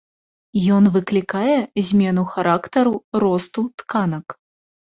Ён 0.77 0.87
выклікае 0.95 1.57
змену 1.89 2.23
характару 2.33 2.95
росту 3.27 3.61
тканак. 3.83 4.27